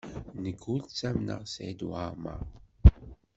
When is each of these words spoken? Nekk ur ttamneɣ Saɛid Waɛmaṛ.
Nekk 0.43 0.61
ur 0.73 0.81
ttamneɣ 0.83 1.41
Saɛid 1.53 1.81
Waɛmaṛ. 1.89 2.41